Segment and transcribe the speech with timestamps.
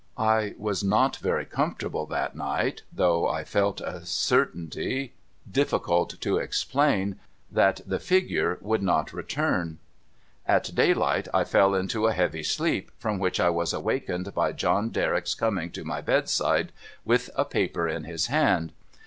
[0.17, 5.13] I was not very comfortable that niglit, though I felt a certainty,
[5.45, 7.17] 402 DOCTOR MARIGOLD difficult to ex])lain,
[7.51, 9.77] that the fii^ane would not return.
[10.47, 14.51] At dayli^^ht I fell into a heavy sleep, from whic h I was awakened l)y
[14.53, 16.71] John Derrick's coming to my bedside
[17.05, 18.73] with a ])ai)er in his hand.